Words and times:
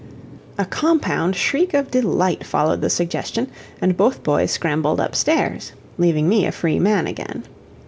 A 0.57 0.65
compound 0.65 1.35
shriek 1.35 1.75
of 1.75 1.91
delight 1.91 2.43
followed 2.43 2.81
the 2.81 2.89
suggestion, 2.89 3.49
and 3.79 3.95
both 3.95 4.23
boys 4.23 4.49
scrambled 4.49 4.99
upstairs, 4.99 5.73
leaving 5.99 6.27
me 6.27 6.47
a 6.47 6.51
free 6.51 6.79
man 6.79 7.05
again. 7.05 7.43